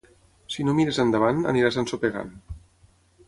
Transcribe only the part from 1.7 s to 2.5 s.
ensopegant.